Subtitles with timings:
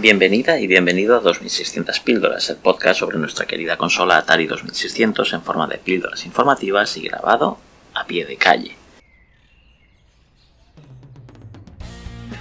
[0.00, 5.42] Bienvenida y bienvenido a 2600 Píldoras, el podcast sobre nuestra querida consola Atari 2600 en
[5.42, 7.58] forma de píldoras informativas y grabado
[7.92, 8.76] a pie de calle.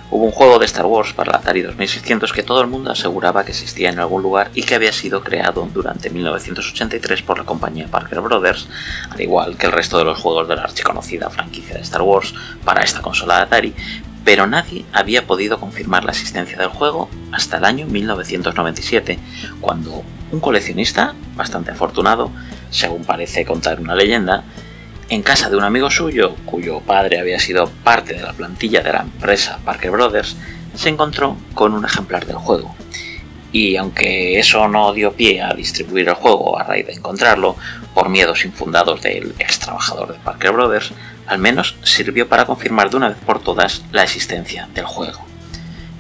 [0.10, 3.44] Hubo un juego de Star Wars para la Atari 2600 que todo el mundo aseguraba
[3.44, 7.90] que existía en algún lugar y que había sido creado durante 1983 por la compañía
[7.90, 8.70] Parker Brothers,
[9.10, 12.34] al igual que el resto de los juegos de la archiconocida franquicia de Star Wars
[12.64, 13.76] para esta consola de Atari,
[14.24, 19.20] pero nadie había podido confirmar la existencia del juego hasta el año 1997,
[19.62, 22.32] cuando un coleccionista, bastante afortunado,
[22.70, 24.44] según parece contar una leyenda,
[25.10, 28.94] en casa de un amigo suyo, cuyo padre había sido parte de la plantilla de
[28.94, 30.36] la empresa Parker Brothers,
[30.76, 32.76] se encontró con un ejemplar del juego.
[33.52, 37.56] Y aunque eso no dio pie a distribuir el juego a raíz de encontrarlo,
[37.96, 40.94] por miedos infundados del ex trabajador de Parker Brothers,
[41.30, 45.24] al menos sirvió para confirmar de una vez por todas la existencia del juego.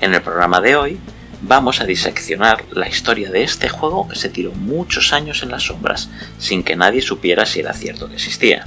[0.01, 0.99] En el programa de hoy
[1.43, 5.63] vamos a diseccionar la historia de este juego que se tiró muchos años en las
[5.63, 8.65] sombras sin que nadie supiera si era cierto que existía.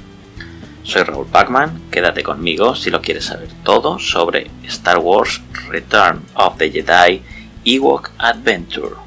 [0.84, 6.58] Soy Raúl Pacman, quédate conmigo si lo quieres saber todo sobre Star Wars Return of
[6.58, 7.23] the Jedi
[7.64, 9.02] Ewok Adventure.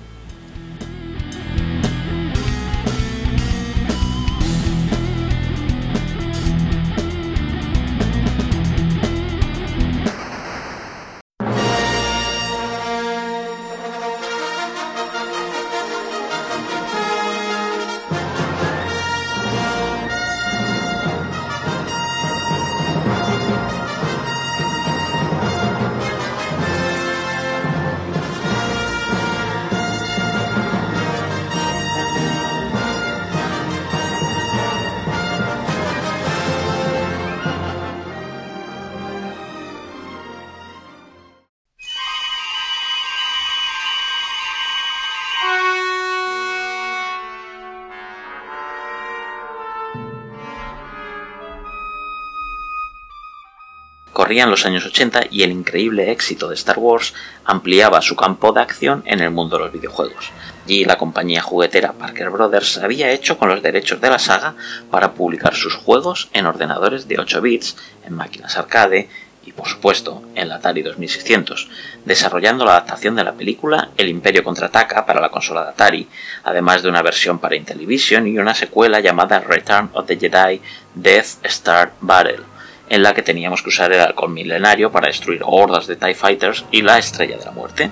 [54.15, 58.61] Corrían los años 80 y el increíble éxito de Star Wars ampliaba su campo de
[58.61, 60.31] acción en el mundo de los videojuegos.
[60.65, 64.55] Y la compañía juguetera Parker Brothers había hecho con los derechos de la saga
[64.89, 67.75] para publicar sus juegos en ordenadores de 8 bits,
[68.05, 69.09] en máquinas arcade
[69.45, 71.67] y por supuesto en la Atari 2600,
[72.05, 76.07] desarrollando la adaptación de la película El Imperio contraataca para la consola de Atari,
[76.45, 80.61] además de una versión para Intellivision y una secuela llamada Return of the Jedi
[80.95, 82.54] Death Star Battle
[82.89, 86.65] en la que teníamos que usar el halcón milenario para destruir hordas de TIE Fighters
[86.71, 87.91] y la Estrella de la Muerte.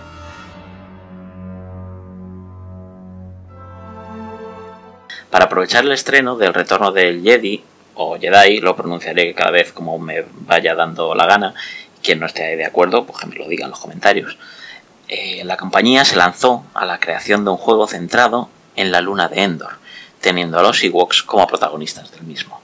[5.29, 7.63] Para aprovechar el estreno del retorno del Jedi,
[7.95, 11.55] o Jedi, lo pronunciaré cada vez como me vaya dando la gana,
[12.03, 14.37] quien no esté de acuerdo, pues me lo diga en los comentarios.
[15.07, 19.27] Eh, la compañía se lanzó a la creación de un juego centrado en la luna
[19.27, 19.73] de Endor,
[20.21, 22.62] teniendo a los Ewoks como protagonistas del mismo.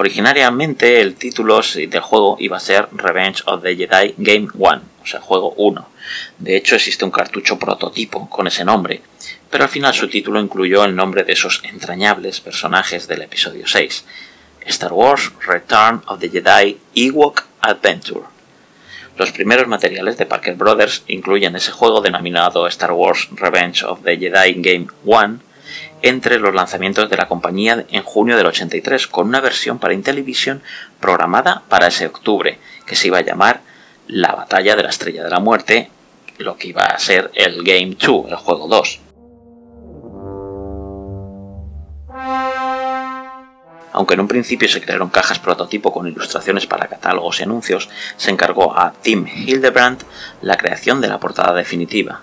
[0.00, 5.06] Originariamente el título del juego iba a ser Revenge of the Jedi Game 1, o
[5.06, 5.88] sea, juego 1.
[6.38, 9.02] De hecho existe un cartucho prototipo con ese nombre,
[9.50, 14.06] pero al final su título incluyó el nombre de esos entrañables personajes del episodio 6,
[14.68, 18.24] Star Wars Return of the Jedi Ewok Adventure.
[19.18, 24.16] Los primeros materiales de Parker Brothers incluyen ese juego denominado Star Wars Revenge of the
[24.16, 25.40] Jedi Game 1,
[26.02, 30.62] entre los lanzamientos de la compañía en junio del 83, con una versión para Intellivision
[31.00, 33.60] programada para ese octubre, que se iba a llamar
[34.06, 35.90] La Batalla de la Estrella de la Muerte,
[36.38, 39.00] lo que iba a ser el Game 2, el juego 2.
[43.92, 48.30] Aunque en un principio se crearon cajas prototipo con ilustraciones para catálogos y anuncios, se
[48.30, 50.02] encargó a Tim Hildebrand
[50.42, 52.22] la creación de la portada definitiva,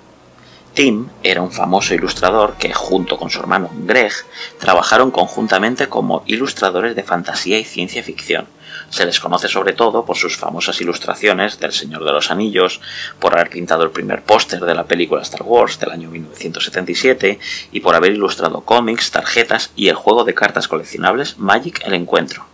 [0.77, 4.13] Tim era un famoso ilustrador que, junto con su hermano Greg,
[4.59, 8.45] trabajaron conjuntamente como ilustradores de fantasía y ciencia ficción.
[8.91, 12.79] Se les conoce sobre todo por sus famosas ilustraciones del Señor de los Anillos,
[13.17, 17.39] por haber pintado el primer póster de la película Star Wars del año 1977
[17.71, 22.45] y por haber ilustrado cómics, tarjetas y el juego de cartas coleccionables Magic el Encuentro.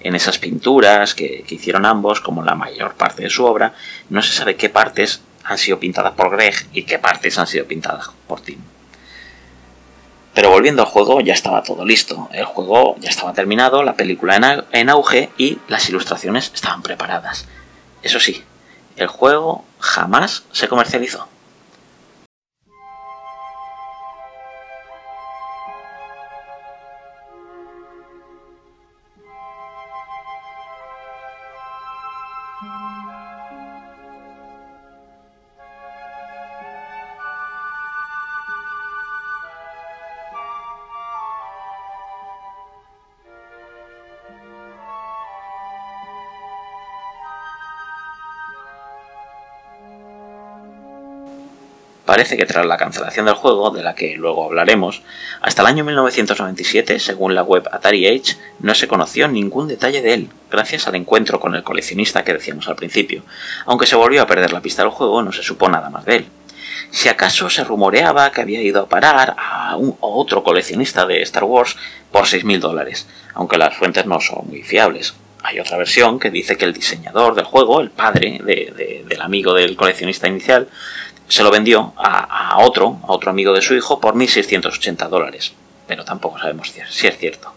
[0.00, 3.72] En esas pinturas que, que hicieron ambos, como la mayor parte de su obra,
[4.10, 7.66] no se sabe qué partes han sido pintadas por Greg y qué partes han sido
[7.66, 8.58] pintadas por Tim.
[10.34, 12.28] Pero volviendo al juego, ya estaba todo listo.
[12.32, 17.46] El juego ya estaba terminado, la película en auge y las ilustraciones estaban preparadas.
[18.02, 18.44] Eso sí,
[18.96, 21.26] el juego jamás se comercializó.
[52.06, 55.02] Parece que tras la cancelación del juego, de la que luego hablaremos,
[55.42, 60.14] hasta el año 1997, según la web Atari Age, no se conoció ningún detalle de
[60.14, 63.24] él, gracias al encuentro con el coleccionista que decíamos al principio.
[63.66, 66.16] Aunque se volvió a perder la pista del juego, no se supo nada más de
[66.16, 66.26] él.
[66.92, 71.42] Si acaso se rumoreaba que había ido a parar a, un, otro coleccionista de Star
[71.42, 71.76] Wars
[72.12, 75.14] por 6.000 dólares, aunque las fuentes no son muy fiables.
[75.42, 79.76] Hay otra versión que dice que el diseñador del juego, el padre del amigo del
[79.76, 80.68] coleccionista inicial,
[81.28, 85.52] se lo vendió a, otro, a otro amigo de su hijo, por 1.680 dólares.
[85.86, 87.52] Pero tampoco sabemos si es cierto.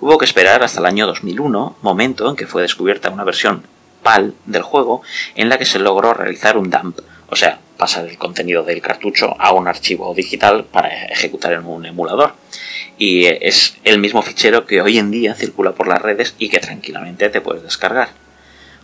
[0.00, 3.64] Hubo que esperar hasta el año 2001, momento en que fue descubierta una versión
[4.02, 5.02] PAL del juego
[5.34, 9.34] en la que se logró realizar un dump, o sea, pasar el contenido del cartucho
[9.40, 12.34] a un archivo digital para ejecutar en un emulador.
[12.98, 16.60] Y es el mismo fichero que hoy en día circula por las redes y que
[16.60, 18.10] tranquilamente te puedes descargar.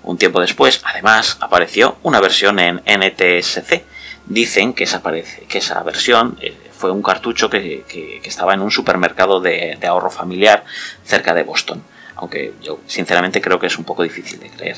[0.02, 3.82] Un tiempo después, además, apareció una versión en NTSC,
[4.28, 9.40] dicen que esa, que esa versión eh, fue un cartucho que, estaba en un supermercado
[9.40, 10.64] de, ahorro familiar
[11.04, 11.82] cerca de Boston,
[12.16, 14.76] aunque yo sinceramente creo que es un poco difícil de creer.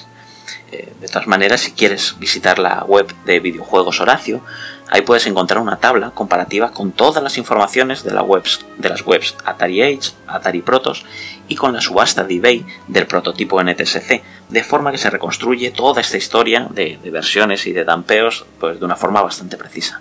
[0.72, 4.40] Eh, de todas maneras, si quieres visitar la web de videojuegos Horacio,
[4.88, 9.34] ahí puedes encontrar una tabla comparativa con todas las informaciones de, webs, de las webs
[9.44, 11.04] Atari Age, Atari Protos
[11.48, 16.00] y con la subasta de eBay del prototipo NTSC, de forma que se reconstruye toda
[16.00, 20.00] esta historia de, versiones y de dampeos pues, de una forma bastante precisa.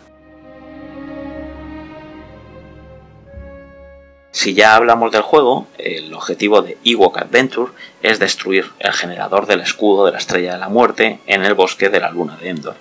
[4.31, 7.71] Si ya hablamos del juego, el objetivo de Ewok Adventure
[8.03, 11.89] es destruir el generador del escudo de la Estrella de la Muerte en el bosque
[11.89, 12.75] de la Luna de Endor.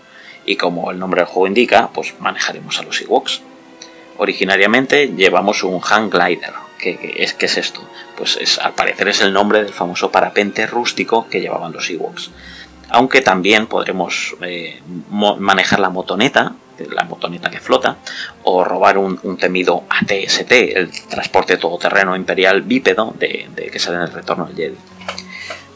[0.45, 3.41] Y como el nombre del juego indica, pues manejaremos a los Ewoks.
[4.19, 6.53] Originariamente llevamos un Hang Glider.
[6.79, 7.81] ¿Qué, es, ¿Qué es esto?
[8.17, 12.31] Pues es, al parecer es el nombre del famoso parapente rústico que llevaban los Ewoks.
[12.91, 14.81] Aunque también podremos eh,
[15.11, 16.55] manejar la motoneta,
[16.87, 17.97] la motoneta que flota,
[18.45, 24.13] o robar un, temido ATST, el transporte todoterreno imperial bípedo de, que sale en el
[24.13, 24.77] retorno del Jedi.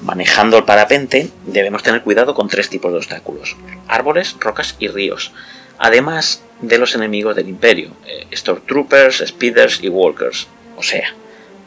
[0.02, 3.56] Manejando el parapente debemos tener cuidado con tres tipos de obstáculos,
[3.86, 5.32] árboles, rocas y ríos,
[5.78, 11.14] además de los enemigos del imperio, eh, Stormtroopers, Speeders y Walkers, o sea,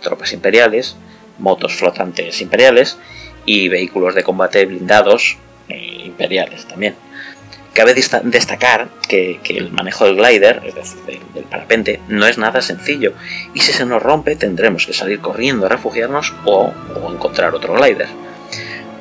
[0.02, 0.96] tropas imperiales,
[1.38, 2.98] motos flotantes imperiales
[3.46, 5.38] y vehículos de combate blindados
[5.70, 6.96] eh, imperiales también.
[7.76, 13.12] Cabe destacar que, el manejo del glider, es decir, del, parapente, no es nada sencillo
[13.54, 16.72] y si se nos rompe tendremos que salir corriendo a refugiarnos o,
[17.12, 18.08] encontrar otro glider.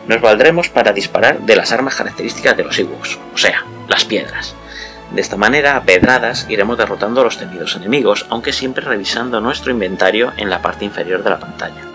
[0.08, 4.56] Nos valdremos para disparar de las armas características de los Ewoks, o sea, las piedras.
[5.12, 9.70] De esta manera, a pedradas iremos derrotando a los temidos enemigos, aunque siempre revisando nuestro
[9.70, 11.93] inventario en la parte inferior de la pantalla.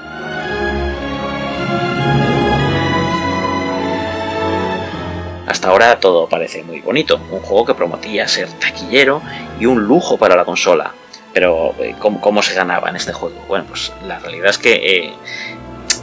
[5.50, 9.24] Hasta ahora todo parece muy bonito, un juego que prometía ser taquillero
[9.60, 10.94] y un lujo para la consola.
[11.34, 13.44] Pero, eh, ¿cómo, se ganaba en este juego?
[13.48, 15.16] Bueno, pues la realidad es que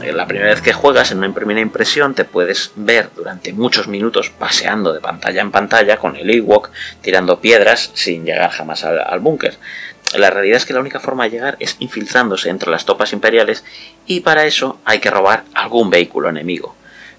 [0.01, 3.87] eh, la primera vez que juegas en una primera impresión te puedes ver durante muchos
[3.87, 8.99] minutos paseando de pantalla en pantalla con el Ewok tirando piedras sin llegar jamás al,
[8.99, 9.57] al búnker.
[10.17, 13.63] La realidad es que la única forma de llegar es infiltrándose entre las tropas imperiales
[14.07, 16.75] y para eso hay que robar algún vehículo enemigo.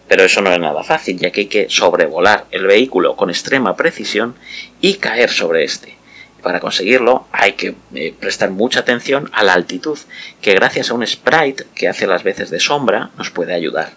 [0.08, 3.76] Pero eso no es nada fácil, ya que hay que sobrevolar el vehículo con extrema
[3.76, 4.34] precisión
[4.80, 5.96] y caer sobre este.
[6.42, 9.98] Para conseguirlo hay que eh, prestar mucha atención a la altitud,
[10.40, 13.92] que gracias a un sprite que hace las veces de sombra nos puede ayudar.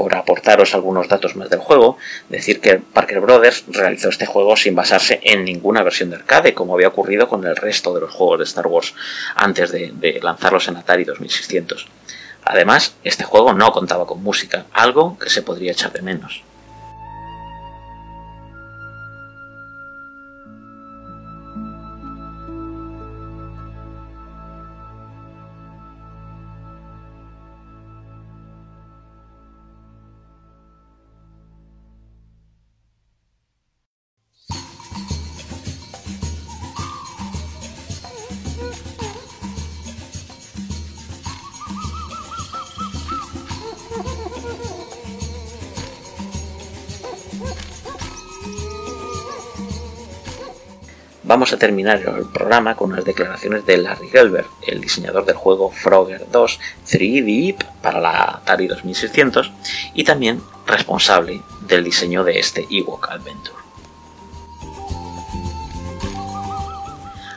[0.00, 1.98] Por aportaros algunos datos más del juego,
[2.30, 6.72] decir que Parker Brothers realizó este juego sin basarse en ninguna versión de arcade, como
[6.72, 8.94] había ocurrido con el resto de los juegos de Star Wars
[9.34, 11.86] antes de, lanzarlos en Atari 2600.
[12.46, 16.44] Además, este juego no contaba con música, algo que se podría echar de menos.
[51.30, 55.70] Vamos a terminar el programa con unas declaraciones de Larry Gelber, el diseñador del juego
[55.70, 59.52] Frogger 2 3D para la Atari 2600
[59.94, 63.58] y también responsable del diseño de este Ewok Adventure.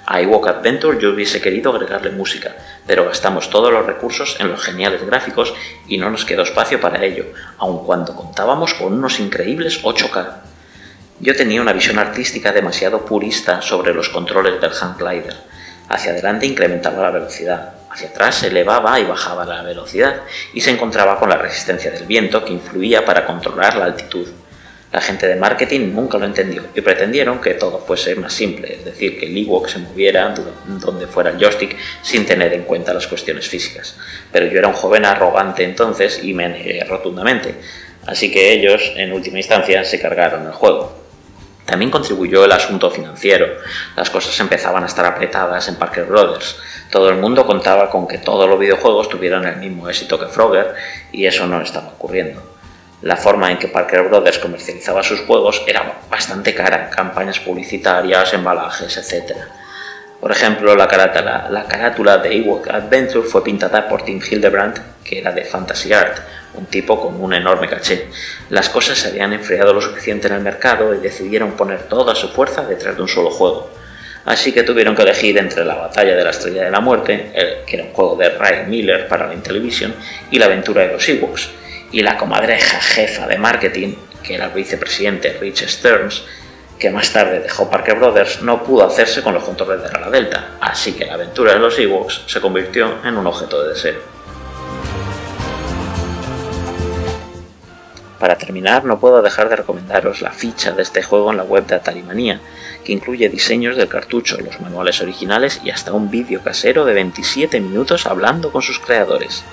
[0.08, 2.56] A iWalk Adventure yo hubiese querido agregarle música,
[2.88, 5.54] pero gastamos todos los recursos en los geniales gráficos
[5.88, 7.26] y no nos quedó espacio para ello,
[7.60, 10.53] aun cuando contábamos con unos increíbles 8K.
[11.20, 15.36] Yo tenía una visión artística demasiado purista sobre los controles del hand glider.
[15.88, 20.22] Hacia adelante incrementaba la velocidad, hacia atrás elevaba y bajaba la velocidad
[20.54, 24.28] y se encontraba con la resistencia del viento que influía para controlar la altitud.
[24.92, 28.86] La gente de marketing nunca lo entendió y pretendieron que todo fuese más simple, es
[28.86, 30.34] decir, que el Ewok se moviera
[30.66, 33.96] donde fuera el joystick sin tener en cuenta las cuestiones físicas.
[34.32, 37.56] Pero yo era un joven arrogante entonces y me negué rotundamente,
[38.08, 41.03] así que ellos, en última instancia, se cargaron el juego.
[41.66, 43.48] También contribuyó el asunto financiero.
[43.96, 46.58] Las cosas empezaban a estar apretadas en Parker Brothers.
[46.92, 50.76] Todo el mundo contaba con que todos los videojuegos tuvieran el mismo éxito que Frogger
[51.12, 52.54] y eso no estaba ocurriendo
[53.04, 58.96] la forma en que Parker Brothers comercializaba sus juegos era bastante cara, campañas publicitarias, embalajes,
[58.98, 59.36] etc.
[60.24, 65.20] Por ejemplo, la carátula, la carátula de Ewok Adventure fue pintada por Tim Hildebrand, que
[65.20, 66.18] era de Fantasy Art,
[66.54, 68.08] un tipo con un enorme caché.
[68.50, 72.30] Las cosas se habían enfriado lo suficiente en el mercado y decidieron poner toda su
[72.30, 73.70] fuerza detrás de un solo juego.
[74.24, 77.76] Así que tuvieron que elegir entre la batalla de la Estrella de la Muerte, que
[77.76, 79.94] era un juego de Ray Miller para la Intellivision,
[80.32, 81.50] y la aventura de los Ewoks,
[81.92, 86.24] y la comadreja jefa de marketing, que era el vicepresidente Rich Stearns,
[86.80, 90.58] que más tarde dejó Parker Brothers, no pudo hacerse con los controles de la Delta,
[90.60, 94.14] así que la aventura de los Ewoks se convirtió en un objeto de deseo.
[98.24, 101.66] Para terminar, no puedo dejar de recomendaros la ficha de este juego en la web
[101.66, 102.40] de Atari Manía,
[102.86, 107.60] que incluye diseños del cartucho, los manuales originales y hasta un vídeo casero de 27
[107.60, 109.44] minutos hablando con sus creadores.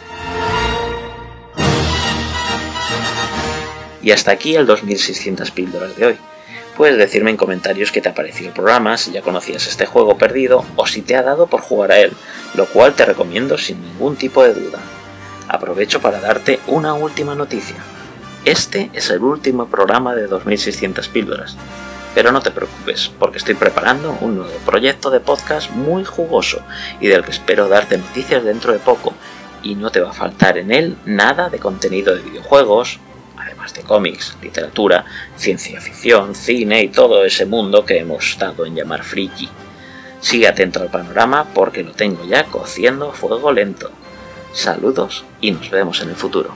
[4.02, 6.16] Y hasta aquí el 2600 píldoras de hoy.
[6.76, 10.16] Puedes decirme en comentarios qué te ha parecido el programa, si ya conocías este juego
[10.16, 12.12] perdido o si te ha dado por jugar a él,
[12.54, 14.78] lo cual te recomiendo sin ningún tipo de duda.
[15.48, 17.76] Aprovecho para darte una última noticia.
[18.44, 21.56] Este es el último programa de 2600 píldoras.
[22.14, 26.60] Pero no te preocupes, porque estoy preparando un nuevo proyecto de podcast muy jugoso
[27.00, 29.12] y del que espero darte noticias dentro de poco.
[29.62, 32.98] Y no te va a faltar en él nada de contenido de videojuegos,
[33.74, 35.04] de cómics, literatura,
[35.36, 39.48] ciencia ficción, cine y todo ese mundo que hemos dado en llamar friki.
[40.20, 43.90] Sigue atento al panorama porque lo tengo ya cociendo fuego lento.
[44.52, 46.54] Saludos y nos vemos en el futuro.